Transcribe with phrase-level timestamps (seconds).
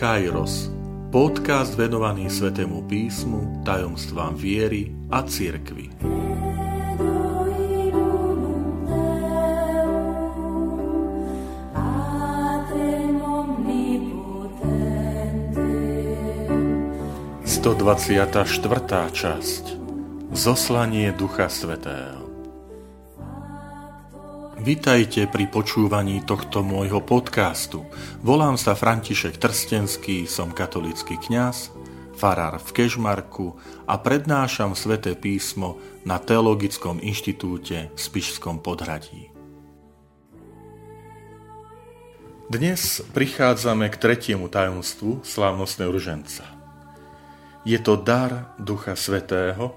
[0.00, 0.72] Kairos,
[1.12, 5.92] podcast venovaný Svetému písmu, tajomstvám viery a cirkvi.
[17.44, 17.76] Sto
[18.48, 19.76] štvrtá časť.
[20.32, 22.29] Zoslanie Ducha Svetého
[24.60, 27.88] Vitajte pri počúvaní tohto môjho podcastu.
[28.20, 31.72] Volám sa František Trstenský, som katolický kňaz,
[32.12, 33.56] farár v Kežmarku
[33.88, 39.32] a prednášam sväté písmo na Teologickom inštitúte v Spišskom podhradí.
[42.52, 46.44] Dnes prichádzame k tretiemu tajomstvu slávnostného ruženca.
[47.64, 49.72] Je to dar Ducha Svetého,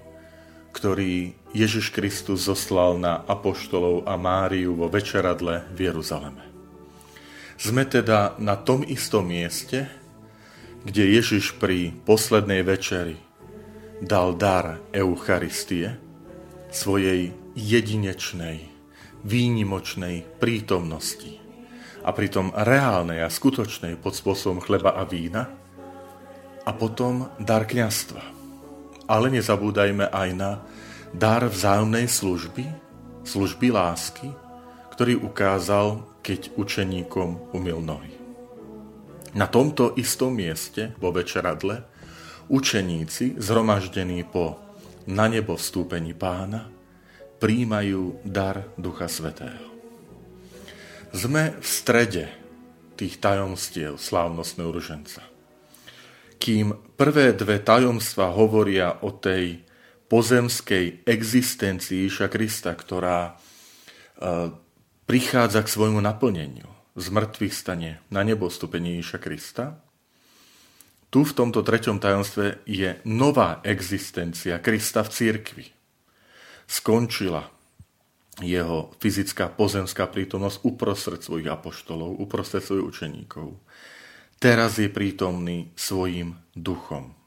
[0.76, 6.42] ktorý Ježiš Kristus zoslal na apoštolov a Máriu vo večeradle v Jeruzaleme.
[7.62, 9.86] Sme teda na tom istom mieste,
[10.82, 13.22] kde Ježiš pri poslednej večeri
[14.02, 15.96] dal dar Eucharistie,
[16.74, 18.74] svojej jedinečnej,
[19.22, 21.38] výnimočnej prítomnosti
[22.02, 25.54] a pritom reálnej a skutočnej pod spôsobom chleba a vína
[26.66, 28.26] a potom dar kniastva.
[29.06, 30.52] Ale nezabúdajme aj na
[31.14, 32.66] dar vzájomnej služby,
[33.24, 34.34] služby lásky,
[34.92, 38.18] ktorý ukázal, keď učeníkom umil nohy.
[39.34, 41.86] Na tomto istom mieste, vo večeradle,
[42.50, 44.62] učeníci, zhromaždení po
[45.10, 46.70] na nebo vstúpení pána,
[47.42, 49.74] príjmajú dar Ducha Svetého.
[51.14, 52.26] Sme v strede
[52.98, 55.22] tých tajomstiev slávnostného ruženca.
[56.38, 59.66] Kým prvé dve tajomstva hovoria o tej
[60.14, 64.54] pozemskej existencii Iša Krista, ktorá e,
[65.10, 69.82] prichádza k svojmu naplneniu, z mŕtvych stane na nebo stupení Iša Krista,
[71.10, 75.66] tu v tomto treťom tajomstve je nová existencia Krista v církvi.
[76.70, 77.50] Skončila
[78.38, 83.58] jeho fyzická pozemská prítomnosť uprostred svojich apoštolov, uprostred svojich učeníkov.
[84.38, 87.23] Teraz je prítomný svojim duchom.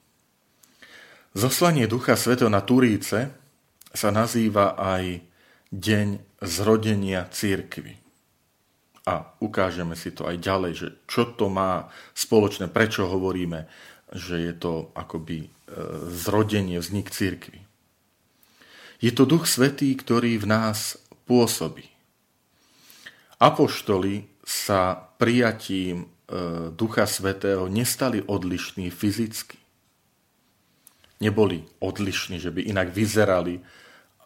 [1.36, 3.28] Zoslanie Ducha Svetého na Turíce
[3.92, 5.20] sa nazýva aj
[5.68, 7.92] Deň zrodenia církvy.
[9.04, 13.68] A ukážeme si to aj ďalej, že čo to má spoločné, prečo hovoríme,
[14.16, 15.48] že je to akoby e,
[16.08, 17.60] zrodenie, vznik církvy.
[19.04, 20.96] Je to Duch Svetý, ktorý v nás
[21.28, 21.84] pôsobí.
[23.36, 26.06] Apoštoli sa prijatím e,
[26.72, 29.65] Ducha Svetého nestali odlišní fyzicky
[31.20, 33.60] neboli odlišní, že by inak vyzerali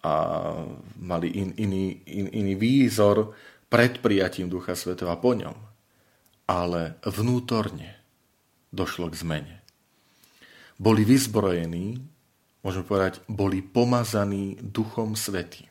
[0.01, 0.12] a
[0.97, 3.37] mali in, iný, in, iný výzor
[3.69, 5.55] pred prijatím Ducha Svetého a po ňom.
[6.50, 8.00] Ale vnútorne
[8.75, 9.56] došlo k zmene.
[10.81, 12.00] Boli vyzbrojení,
[12.65, 15.69] môžeme povedať, boli pomazaní Duchom Svetým.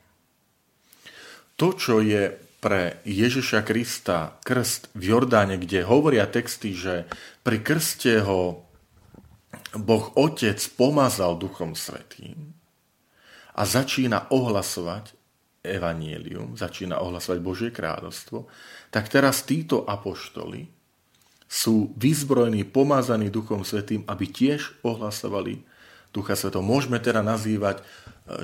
[1.59, 2.31] To, čo je
[2.63, 7.07] pre Ježiša Krista krst v Jordáne, kde hovoria texty, že
[7.43, 8.68] pri krste ho
[9.77, 12.57] Boh Otec pomazal Duchom Svetým
[13.53, 15.13] a začína ohlasovať
[15.61, 18.47] evanielium, začína ohlasovať Božie kráľovstvo,
[18.89, 20.71] tak teraz títo apoštoli
[21.49, 25.65] sú vyzbrojení, pomazaní Duchom Svetým, aby tiež ohlasovali
[26.09, 26.65] Ducha Svetého.
[26.65, 27.85] Môžeme teda nazývať,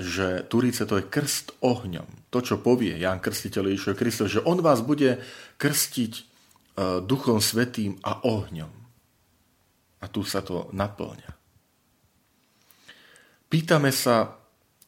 [0.02, 2.06] že Turíce to je krst ohňom.
[2.34, 5.22] To, čo povie Ján Krstiteľ Ježišov Kristus, že on vás bude
[5.62, 6.24] krstiť e,
[7.06, 8.85] Duchom Svetým a ohňom.
[10.06, 11.34] A tu sa to naplňa.
[13.50, 14.38] Pýtame sa,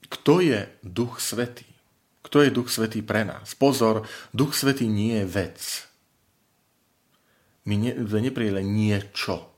[0.05, 1.66] kto je Duch Svetý?
[2.22, 3.57] Kto je Duch Svetý pre nás?
[3.57, 5.59] Pozor, Duch Svetý nie je vec.
[7.66, 9.50] My ne, neprijeli niečo,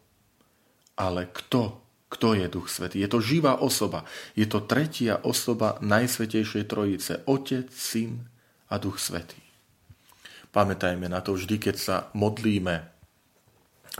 [0.96, 1.84] ale kto?
[2.10, 3.04] Kto je Duch Svetý?
[3.04, 4.02] Je to živá osoba.
[4.34, 7.22] Je to tretia osoba Najsvetejšej Trojice.
[7.30, 8.26] Otec, Syn
[8.72, 9.38] a Duch Svetý.
[10.50, 12.99] Pamätajme na to vždy, keď sa modlíme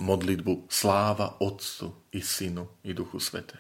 [0.02, 3.60] modlitbu sláva Otcu i Synu i Duchu Sveté.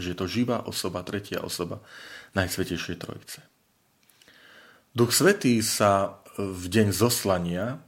[0.00, 1.84] Že je to živá osoba, tretia osoba
[2.32, 3.40] Najsvetejšej Trojice.
[4.92, 7.80] Duch Svetý sa v deň zoslania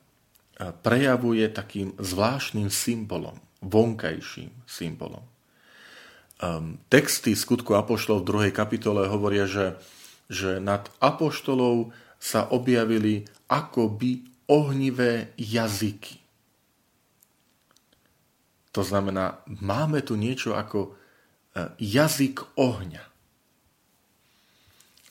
[0.84, 5.24] prejavuje takým zvláštnym symbolom, vonkajším symbolom.
[6.40, 9.78] Um, texty skutku Apoštolov v druhej kapitole hovoria, že,
[10.26, 16.23] že nad Apoštolov sa objavili akoby ohnivé jazyky.
[18.74, 20.90] To znamená, máme tu niečo ako e,
[21.78, 23.04] jazyk ohňa.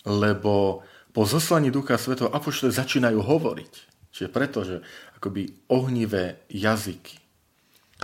[0.03, 0.83] Lebo
[1.15, 3.73] po zoslaní Ducha Svetého apoštole začínajú hovoriť.
[4.11, 4.83] Čiže preto, že
[5.15, 7.23] akoby ohnivé jazyky.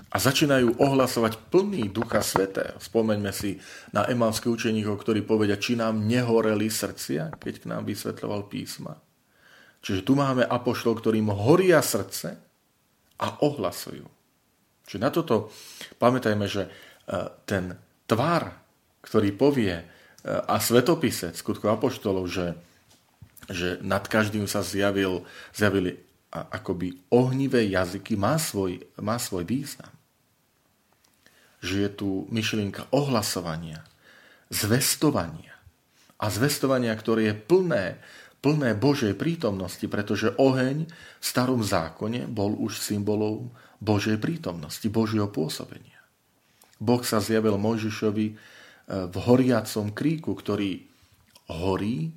[0.07, 2.79] a začínajú ohlasovať plný Ducha Svetého.
[2.79, 3.59] Spomeňme si
[3.91, 8.95] na emanských učeníkov, ktorí povedia, či nám nehoreli srdcia, keď k nám vysvetľoval písma.
[9.83, 12.39] Čiže tu máme apoštol, ktorým horia srdce
[13.19, 14.07] a ohlasujú.
[14.89, 15.53] Čiže na toto
[16.01, 16.69] pamätajme, že e,
[17.45, 17.77] ten
[18.09, 18.57] tvar,
[19.05, 19.85] ktorý povie e,
[20.25, 22.57] a svetopisec skutku apoštolov, že,
[23.45, 26.01] že nad každým sa zjavil, zjavili
[26.33, 29.93] akoby ohnivé jazyky, má svoj, má svoj význam
[31.59, 33.83] že je tu myšlienka ohlasovania,
[34.47, 35.55] zvestovania.
[36.19, 37.85] A zvestovania, ktoré je plné,
[38.39, 43.51] plné Božej prítomnosti, pretože oheň v starom zákone bol už symbolom
[43.83, 45.99] Božej prítomnosti, Božieho pôsobenia.
[46.79, 48.33] Boh sa zjavil Mojžišovi e,
[49.11, 50.87] v horiacom kríku, ktorý
[51.51, 52.15] horí,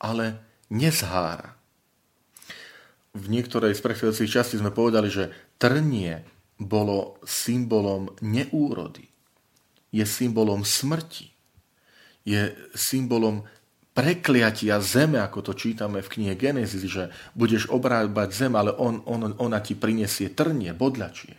[0.00, 0.40] ale
[0.72, 1.56] nezhára.
[3.12, 6.24] V niektorej z prechádzajúcich častí sme povedali, že trnie
[6.56, 9.08] bolo symbolom neúrody,
[9.92, 11.32] je symbolom smrti,
[12.24, 13.44] je symbolom
[13.98, 19.34] prekliatia zeme, ako to čítame v knihe Genesis, že budeš obrábať zem, ale on, on,
[19.42, 21.34] ona ti prinesie trnie, bodľačie.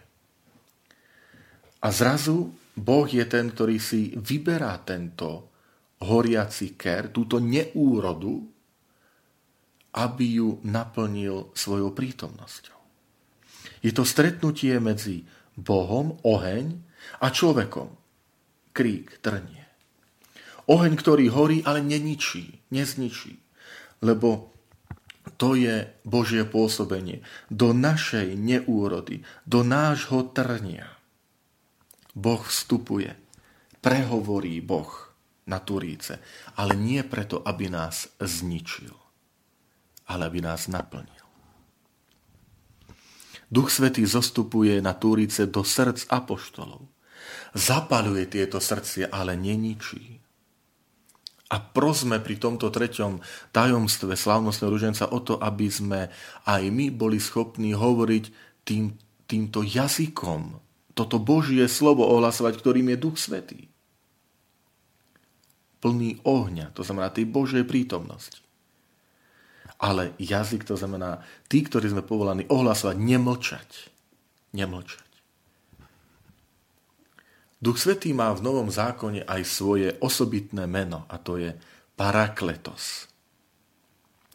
[1.80, 5.56] A zrazu Boh je ten, ktorý si vyberá tento
[6.04, 8.44] horiaci ker, túto neúrodu,
[9.96, 12.80] aby ju naplnil svojou prítomnosťou.
[13.80, 15.24] Je to stretnutie medzi
[15.56, 16.76] Bohom, oheň
[17.24, 17.88] a človekom.
[18.76, 19.59] Krík, trnie.
[20.70, 23.42] Oheň, ktorý horí, ale neničí, nezničí.
[24.06, 24.54] Lebo
[25.42, 30.94] to je Božie pôsobenie do našej neúrody, do nášho trnia.
[32.14, 33.18] Boh vstupuje,
[33.82, 34.90] prehovorí Boh
[35.50, 36.22] na Turíce,
[36.54, 38.94] ale nie preto, aby nás zničil,
[40.06, 41.26] ale aby nás naplnil.
[43.50, 46.86] Duch Svetý zostupuje na Túrice do srdc apoštolov.
[47.58, 50.22] Zapaluje tieto srdcia, ale neničí.
[51.50, 56.14] A prosme pri tomto treťom tajomstve slávnostného ruženca o to, aby sme
[56.46, 58.26] aj my boli schopní hovoriť
[58.62, 58.94] tým,
[59.26, 60.62] týmto jazykom,
[60.94, 63.66] toto Božie slovo ohlasovať, ktorým je Duch Svetý.
[65.80, 68.46] Plný ohňa, to znamená tej Božej prítomnosti
[69.80, 73.70] ale jazyk to znamená tí, ktorí sme povolaní ohlasovať, nemlčať.
[74.52, 75.09] Nemlčať.
[77.60, 81.52] Duch Svetý má v Novom zákone aj svoje osobitné meno a to je
[82.00, 83.12] parakletos.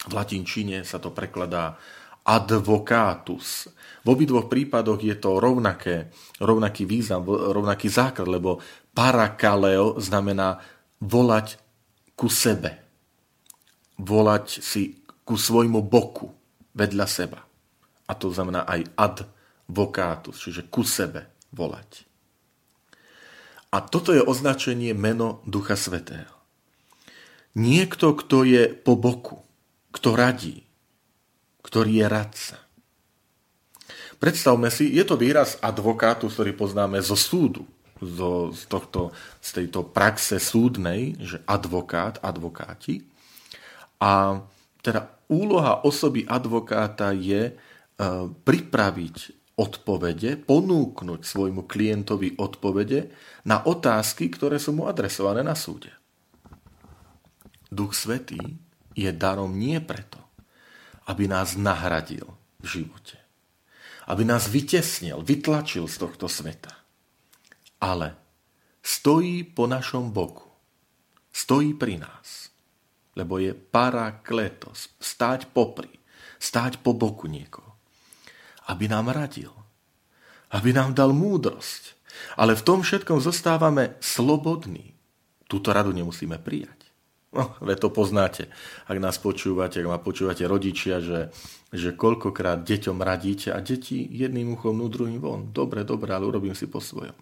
[0.04, 1.80] V latinčine sa to prekladá
[2.24, 3.72] advocatus.
[4.04, 8.60] V obidvoch prípadoch je to rovnaké, rovnaký význam, rovnaký základ, lebo
[8.92, 10.60] parakaleo znamená
[11.00, 11.56] volať
[12.12, 12.84] ku sebe.
[13.96, 16.28] Volať si ku svojmu boku
[16.76, 17.40] vedľa seba.
[18.04, 22.13] A to znamená aj advocatus, čiže ku sebe volať.
[23.74, 26.30] A toto je označenie meno Ducha Svetého.
[27.58, 29.42] Niekto, kto je po boku,
[29.90, 30.62] kto radí,
[31.66, 32.56] ktorý je radca.
[34.22, 37.66] Predstavme si, je to výraz advokátu, ktorý poznáme zo súdu,
[37.98, 39.10] zo, z, tohto,
[39.42, 43.02] z tejto praxe súdnej, že advokát, advokáti.
[43.98, 44.38] A
[44.86, 47.52] teda úloha osoby advokáta je e,
[48.46, 53.10] pripraviť odpovede, ponúknuť svojmu klientovi odpovede
[53.46, 55.94] na otázky, ktoré sú mu adresované na súde.
[57.70, 58.38] Duch Svetý
[58.94, 60.18] je darom nie preto,
[61.06, 62.26] aby nás nahradil
[62.62, 63.18] v živote,
[64.10, 66.74] aby nás vytesnil, vytlačil z tohto sveta,
[67.82, 68.14] ale
[68.82, 70.46] stojí po našom boku,
[71.30, 72.54] stojí pri nás
[73.14, 75.90] lebo je parakletos, stáť popri,
[76.38, 77.63] stáť po boku niekoho.
[78.64, 79.52] Aby nám radil,
[80.54, 81.94] aby nám dal múdrosť.
[82.38, 84.94] Ale v tom všetkom zostávame slobodní.
[85.50, 86.84] Túto radu nemusíme prijať.
[87.34, 88.46] No, ve to poznáte,
[88.86, 91.34] ak nás počúvate, ak ma počúvate rodičia, že,
[91.74, 95.50] že koľkokrát deťom radíte a deti jedným uchom, no druhým von.
[95.50, 97.18] Dobre, dobre, ale urobím si po svojom.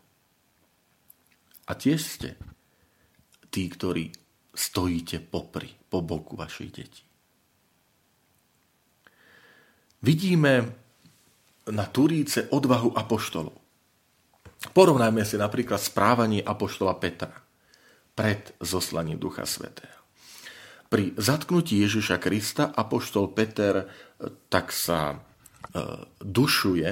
[1.65, 2.37] A tiež ste
[3.49, 4.13] tí, ktorí
[4.53, 7.05] stojíte popri, po boku vašich detí.
[10.05, 10.82] Vidíme
[11.71, 13.55] na Turíce odvahu apoštolov.
[14.75, 17.35] Porovnajme si napríklad správanie apoštola Petra
[18.15, 19.99] pred zoslaním Ducha Svetého.
[20.87, 23.87] Pri zatknutí Ježiša Krista apoštol Peter e,
[24.53, 25.17] tak sa e,
[26.21, 26.91] dušuje,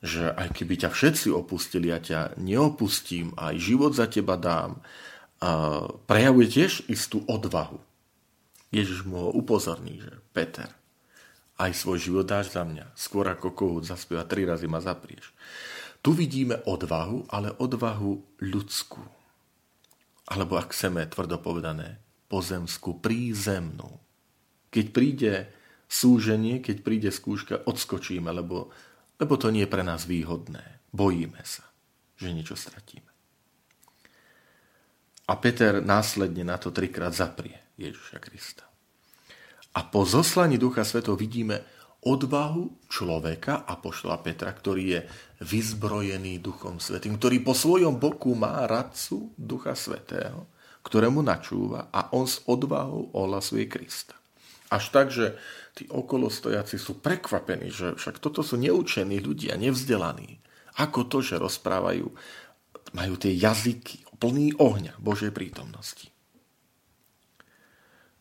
[0.00, 4.78] že aj keby ťa všetci opustili, ja ťa neopustím, aj život za teba dám,
[6.08, 7.80] prejavuje tiež istú odvahu.
[8.72, 10.68] Ježiš mu ho upozorní, že Peter,
[11.56, 12.92] aj svoj život dáš za mňa.
[12.92, 15.32] Skôr ako kohút zaspieva, tri razy ma zaprieš.
[16.04, 19.02] Tu vidíme odvahu, ale odvahu ľudskú.
[20.28, 21.98] Alebo ak chceme tvrdo povedané,
[22.28, 23.98] pozemskú, prízemnú.
[24.70, 25.32] Keď príde
[25.88, 28.70] súženie, keď príde skúška, odskočíme, lebo,
[29.16, 30.62] lebo to nie je pre nás výhodné.
[30.92, 31.64] Bojíme sa,
[32.18, 33.08] že niečo stratíme.
[35.26, 38.66] A Peter následne na to trikrát zaprie Ježiša Krista.
[39.76, 41.60] A po zoslaní Ducha Svetov vidíme
[42.06, 45.00] odvahu človeka, a pošla Petra, ktorý je
[45.44, 50.48] vyzbrojený Duchom Svetým, ktorý po svojom boku má radcu Ducha Svetého,
[50.80, 54.16] ktorému načúva a on s odvahou ohlasuje Krista.
[54.70, 55.36] Až tak, že
[55.76, 60.40] tí okolostojaci sú prekvapení, že však toto sú neučení ľudia, nevzdelaní.
[60.80, 62.06] Ako to, že rozprávajú,
[62.94, 66.08] majú tie jazyky plný ohňa Božej prítomnosti.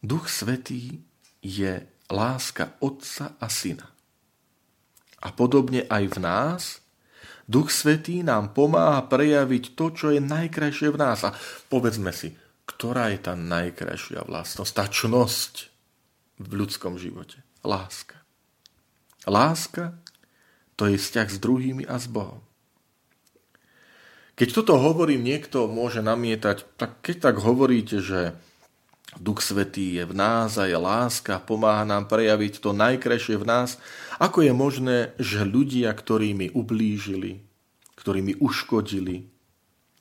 [0.03, 1.01] Duch Svetý
[1.45, 3.85] je láska Otca a Syna.
[5.21, 6.61] A podobne aj v nás,
[7.45, 11.21] Duch Svetý nám pomáha prejaviť to, čo je najkrajšie v nás.
[11.21, 11.37] A
[11.69, 12.33] povedzme si,
[12.65, 15.53] ktorá je tá najkrajšia vlastnosť, tá čnosť
[16.41, 17.45] v ľudskom živote?
[17.61, 18.25] Láska.
[19.29, 19.97] Láska
[20.73, 22.41] to je vzťah s druhými a s Bohom.
[24.35, 28.35] Keď toto hovorím, niekto môže namietať, tak keď tak hovoríte, že
[29.15, 33.77] Duch Svetý je v nás a je láska, pomáha nám prejaviť to najkrajšie v nás,
[34.17, 37.45] ako je možné, že ľudia, ktorí mi ublížili,
[37.95, 39.29] ktorí mi uškodili,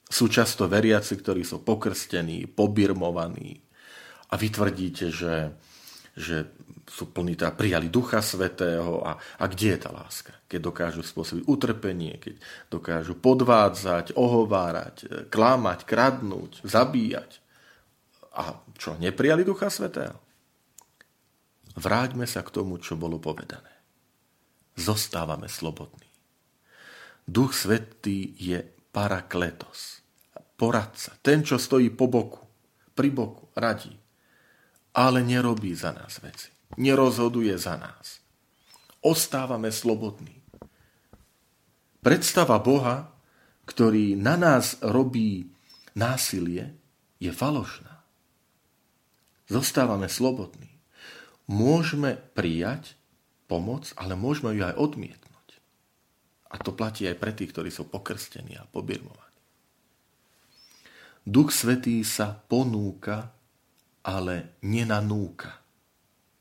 [0.08, 3.64] sú často veriaci, ktorí sú pokrstení, pobirmovaní
[4.30, 4.48] a vy
[5.14, 5.54] že,
[6.18, 6.36] že
[6.84, 10.32] sú plní, teda prijali Ducha Svetého a, a kde je tá láska?
[10.50, 12.34] Keď dokážu spôsobiť utrpenie, keď
[12.68, 17.43] dokážu podvádzať, ohovárať, klamať, kradnúť, zabíjať.
[18.34, 20.18] A čo, neprijali Ducha Svetého?
[21.74, 23.70] Vráťme sa k tomu, čo bolo povedané.
[24.74, 26.10] Zostávame slobodní.
[27.24, 28.58] Duch Svetý je
[28.90, 30.04] parakletos
[30.54, 32.42] poradca, ten, čo stojí po boku,
[32.94, 33.92] pri boku, radí,
[34.94, 36.50] ale nerobí za nás veci.
[36.78, 38.22] Nerozhoduje za nás.
[39.04, 40.40] Ostávame slobodní.
[42.00, 43.12] Predstava Boha,
[43.64, 45.48] ktorý na nás robí
[45.96, 46.74] násilie,
[47.18, 47.93] je falošná.
[49.54, 50.66] Zostávame slobodní.
[51.46, 52.98] Môžeme prijať
[53.46, 55.48] pomoc, ale môžeme ju aj odmietnúť.
[56.50, 59.38] A to platí aj pre tých, ktorí sú pokrstení a pobirmovaní.
[61.22, 63.30] Duch Svetý sa ponúka,
[64.02, 65.62] ale nenanúka.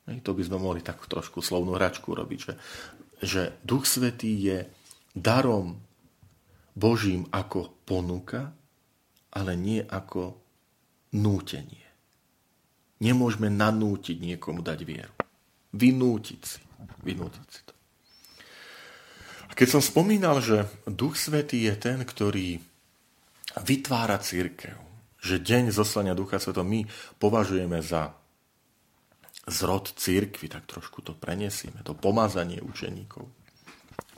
[0.09, 2.53] To by sme mohli takú trošku slovnú hračku robiť, že,
[3.21, 4.57] že Duch Svetý je
[5.13, 5.77] darom
[6.73, 8.57] Božím ako ponuka,
[9.29, 10.33] ale nie ako
[11.13, 11.82] nútenie.
[13.03, 15.11] Nemôžeme nanútiť niekomu dať vieru.
[15.75, 16.61] Vynútiť si.
[17.03, 17.73] Vynútiť si to.
[19.51, 22.63] A keď som spomínal, že Duch Svetý je ten, ktorý
[23.61, 24.79] vytvára církev.
[25.23, 26.83] Že deň zoslania Ducha Sveto my
[27.21, 28.11] považujeme za
[29.43, 33.27] zrod církvy, tak trošku to prenesieme, to pomazanie učeníkov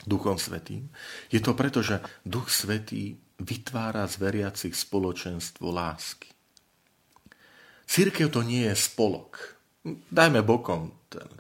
[0.06, 0.94] Duchom Svetým.
[1.34, 6.35] Je to preto, že Duch Svetý vytvára z veriacich spoločenstvo lásky.
[7.86, 9.58] Církev to nie je spolok.
[10.10, 10.94] Dajme bokom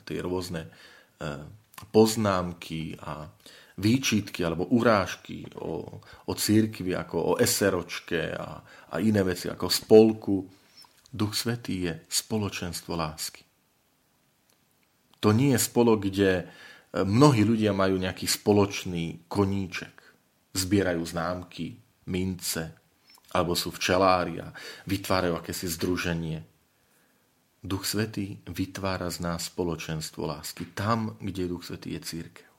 [0.05, 1.41] tie rôzne eh,
[1.89, 3.27] poznámky a
[3.75, 10.35] výčitky alebo urážky o, o církvi, ako o eseročke a, a iné veci ako spolku.
[11.15, 13.43] Duch Svetý je spoločenstvo lásky.
[15.23, 16.43] To nie je spolok, kde e,
[17.07, 19.95] mnohí ľudia majú nejaký spoločný koníček.
[20.55, 21.79] Zbierajú známky,
[22.11, 22.84] mince,
[23.35, 24.55] alebo sú včelári a
[24.87, 26.47] vytvárajú akési združenie.
[27.59, 30.71] Duch Svetý vytvára z nás spoločenstvo lásky.
[30.71, 32.49] Tam, kde Duch Svetý je církev.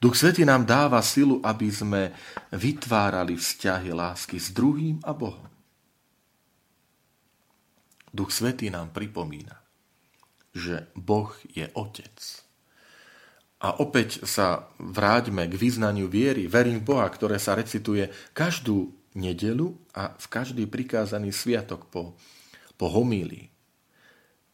[0.00, 2.14] Duch Svetý nám dáva silu, aby sme
[2.54, 5.50] vytvárali vzťahy lásky s druhým a Bohom.
[8.14, 9.58] Duch Svetý nám pripomína,
[10.54, 12.43] že Boh je Otec.
[13.62, 16.50] A opäť sa vráťme k vyznaniu viery.
[16.50, 22.18] Verím v Boha, ktoré sa recituje každú nedelu a v každý prikázaný sviatok po,
[22.74, 23.48] po homílii.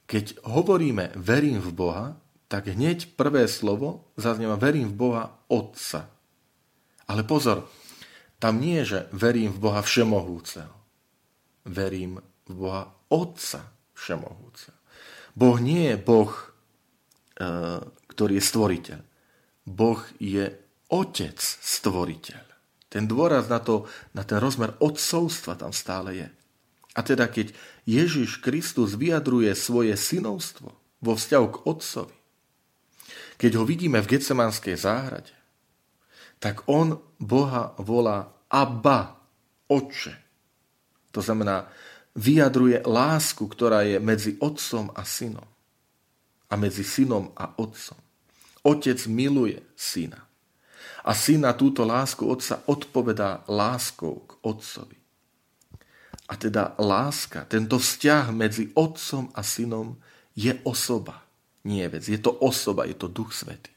[0.05, 2.07] Keď hovoríme verím v Boha,
[2.51, 6.11] tak hneď prvé slovo zaznieva verím v Boha Otca.
[7.07, 7.71] Ale pozor,
[8.43, 10.75] tam nie je, že verím v Boha Všemohúceho.
[11.71, 12.19] Verím
[12.51, 14.75] v Boha Otca Všemohúceho.
[15.39, 17.47] Boh nie je Boh, e,
[18.21, 19.01] ktorý je stvoriteľ.
[19.65, 20.45] Boh je
[20.93, 22.45] Otec stvoriteľ.
[22.93, 26.29] Ten dôraz na, to, na ten rozmer odcovstva tam stále je.
[26.93, 27.57] A teda keď
[27.89, 30.69] Ježiš Kristus vyjadruje svoje synovstvo
[31.01, 32.17] vo vzťahu k Otcovi,
[33.41, 35.33] keď ho vidíme v Getsemanskej záhrade,
[36.37, 39.17] tak on Boha volá Abba,
[39.65, 40.13] Oče.
[41.17, 41.73] To znamená,
[42.13, 45.47] vyjadruje lásku, ktorá je medzi otcom a synom.
[46.51, 48.10] A medzi synom a otcom.
[48.63, 50.21] Otec miluje syna.
[51.01, 55.01] A syn na túto lásku otca odpovedá láskou k otcovi.
[56.31, 59.99] A teda láska, tento vzťah medzi otcom a synom
[60.37, 61.25] je osoba.
[61.67, 63.73] Nie vec, je to osoba, je to Duch Svetý.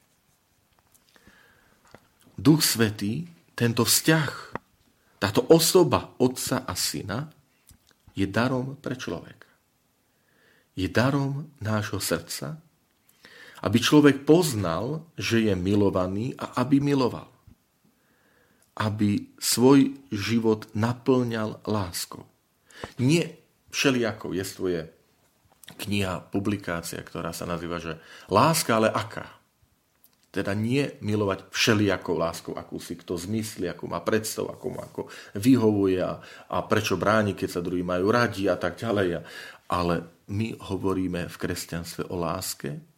[2.38, 3.26] Duch Svetý,
[3.58, 4.32] tento vzťah,
[5.18, 7.32] táto osoba otca a syna
[8.14, 9.50] je darom pre človeka.
[10.76, 12.60] Je darom nášho srdca,
[13.64, 17.32] aby človek poznal, že je milovaný a aby miloval.
[18.76, 22.28] Aby svoj život naplňal láskou.
[23.00, 23.40] Nie
[23.72, 24.82] všelijakou je tvoje
[25.80, 29.40] kniha, publikácia, ktorá sa nazýva, že láska, ale aká?
[30.34, 35.08] Teda nie milovať všelijakou láskou, akú si kto zmyslí, akú má predstavu, akú má ako
[35.38, 39.24] vyhovuje a, a prečo bráni, keď sa druhí majú radi a tak ďalej.
[39.70, 39.96] Ale
[40.34, 42.93] my hovoríme v kresťanstve o láske,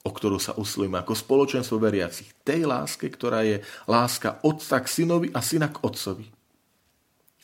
[0.00, 2.32] o ktorú sa usilujeme ako spoločenstvo veriacich.
[2.40, 6.24] Tej láske, ktorá je láska otca k synovi a syna k otcovi.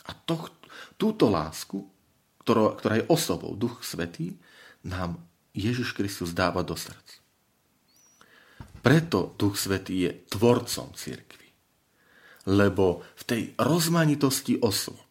[0.08, 0.48] A to,
[0.96, 1.84] túto lásku,
[2.40, 4.40] ktorá, ktorá je osobou, Duch Svetý,
[4.86, 5.20] nám
[5.52, 7.20] Ježiš Kristus dáva do srdc.
[8.80, 11.50] Preto Duch Svetý je tvorcom cirkvi.
[12.46, 15.02] Lebo v tej rozmanitosti osôb,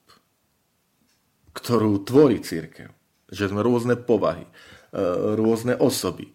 [1.52, 2.88] ktorú tvorí církev,
[3.28, 4.52] že sme rôzne povahy, e,
[5.36, 6.32] rôzne osoby,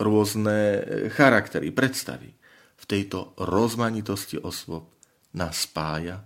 [0.00, 0.82] rôzne
[1.14, 2.34] charaktery, predstavy,
[2.74, 4.90] v tejto rozmanitosti osôb
[5.34, 6.20] nás spája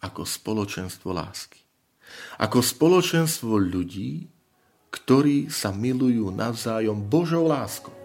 [0.00, 1.60] ako spoločenstvo lásky.
[2.40, 4.30] Ako spoločenstvo ľudí,
[4.88, 7.98] ktorí sa milujú navzájom Božou láskou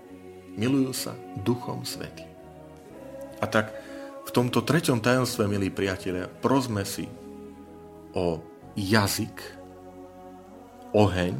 [0.58, 2.30] milujú sa Duchom Svetým.
[3.42, 3.74] A tak
[4.24, 7.10] v tomto treťom tajomstve, milí priatelia, prosme si
[8.16, 8.40] o
[8.78, 9.36] jazyk,
[10.96, 11.36] oheň,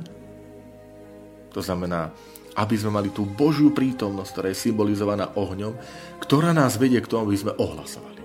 [1.54, 2.12] to znamená,
[2.54, 5.74] aby sme mali tú Božiu prítomnosť, ktorá je symbolizovaná ohňom,
[6.22, 8.22] ktorá nás vedie k tomu, aby sme ohlasovali.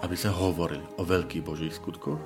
[0.00, 2.20] Aby sme hovorili o veľkých Božích skutkoch.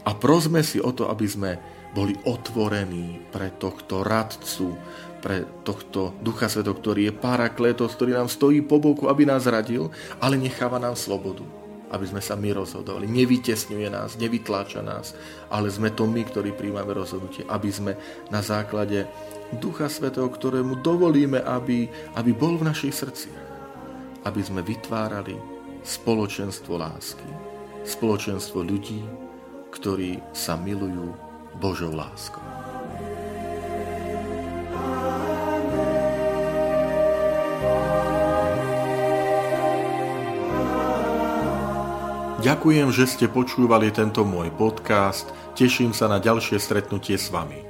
[0.00, 1.50] A prosme si o to, aby sme
[1.92, 4.78] boli otvorení pre tohto radcu,
[5.20, 9.92] pre tohto Ducha Sveto, ktorý je parakletos, ktorý nám stojí po boku, aby nás radil,
[10.22, 11.44] ale necháva nám slobodu,
[11.92, 13.10] aby sme sa my rozhodovali.
[13.10, 15.12] Nevytesňuje nás, nevytláča nás,
[15.52, 17.92] ale sme to my, ktorí príjmame rozhodnutie, aby sme
[18.32, 19.04] na základe
[19.58, 23.46] Ducha Svetého, ktorému dovolíme, aby, aby bol v našich srdciach,
[24.22, 25.34] aby sme vytvárali
[25.82, 27.26] spoločenstvo lásky,
[27.82, 29.02] spoločenstvo ľudí,
[29.74, 31.10] ktorí sa milujú
[31.58, 32.42] Božou láskou.
[42.40, 45.28] Ďakujem, že ste počúvali tento môj podcast.
[45.60, 47.69] Teším sa na ďalšie stretnutie s vami.